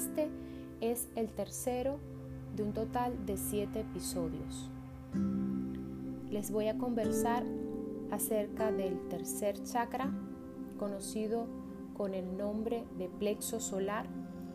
[0.00, 0.30] este
[0.80, 1.98] es el tercero
[2.56, 4.70] de un total de siete episodios.
[6.30, 7.44] Les voy a conversar
[8.10, 10.10] acerca del tercer chakra,
[10.78, 11.46] conocido
[11.94, 14.06] con el nombre de plexo solar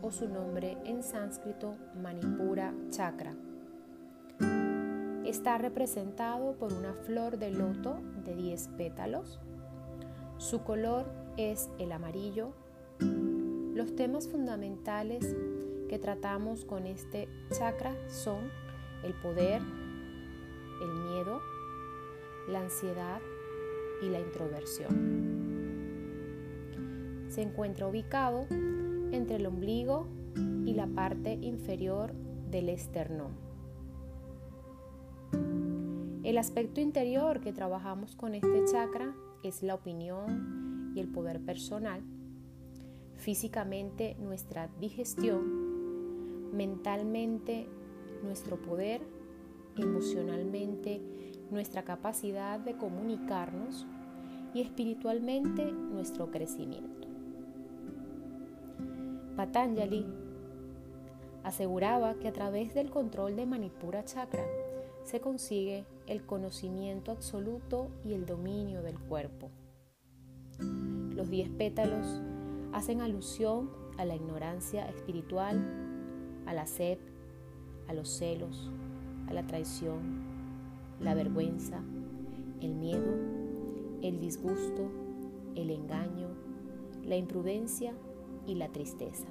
[0.02, 3.36] o su nombre en sánscrito Manipura Chakra.
[5.24, 9.38] Está representado por una flor de loto de 10 pétalos.
[10.38, 11.06] Su color
[11.36, 12.52] es el amarillo.
[13.86, 15.36] Los temas fundamentales
[15.88, 18.50] que tratamos con este chakra son
[19.04, 19.62] el poder,
[20.82, 21.40] el miedo,
[22.48, 23.20] la ansiedad
[24.02, 24.90] y la introversión.
[27.28, 30.08] Se encuentra ubicado entre el ombligo
[30.64, 32.12] y la parte inferior
[32.50, 33.36] del esternón.
[36.24, 42.02] El aspecto interior que trabajamos con este chakra es la opinión y el poder personal,
[43.26, 47.66] físicamente nuestra digestión, mentalmente
[48.22, 49.00] nuestro poder,
[49.76, 51.02] emocionalmente
[51.50, 53.84] nuestra capacidad de comunicarnos
[54.54, 57.08] y espiritualmente nuestro crecimiento.
[59.34, 60.06] Patanjali
[61.42, 64.46] aseguraba que a través del control de Manipura Chakra
[65.02, 69.50] se consigue el conocimiento absoluto y el dominio del cuerpo.
[70.60, 72.20] Los diez pétalos
[72.76, 75.64] hacen alusión a la ignorancia espiritual,
[76.44, 76.98] a la sed,
[77.88, 78.70] a los celos,
[79.28, 80.20] a la traición,
[81.00, 81.80] la vergüenza,
[82.60, 83.14] el miedo,
[84.02, 84.90] el disgusto,
[85.54, 86.28] el engaño,
[87.02, 87.94] la imprudencia
[88.46, 89.26] y la tristeza.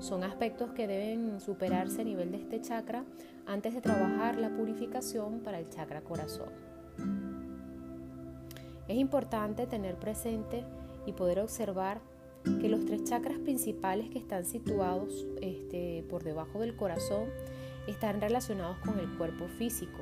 [0.00, 3.04] Son aspectos que deben superarse a nivel de este chakra
[3.46, 6.50] antes de trabajar la purificación para el chakra corazón.
[8.88, 10.64] Es importante tener presente
[11.08, 12.00] y poder observar
[12.60, 17.28] que los tres chakras principales que están situados este, por debajo del corazón
[17.86, 19.98] están relacionados con el cuerpo físico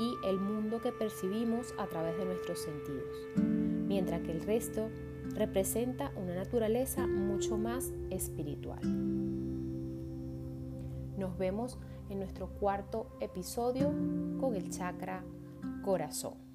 [0.00, 4.88] y el mundo que percibimos a través de nuestros sentidos, mientras que el resto
[5.34, 8.80] representa una naturaleza mucho más espiritual.
[11.18, 11.78] Nos vemos
[12.08, 13.92] en nuestro cuarto episodio
[14.40, 15.22] con el chakra
[15.84, 16.49] corazón.